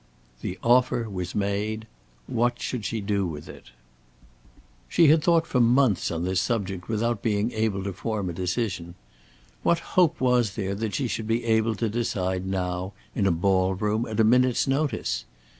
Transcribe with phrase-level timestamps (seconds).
[0.41, 1.85] The offer was made.
[2.25, 3.65] What should she do with it?
[4.89, 8.95] She had thought for months on this subject without being able to form a decision;
[9.61, 13.75] what hope was there that she should be able to decide now, in a ball
[13.75, 15.25] room, at a minute's notice?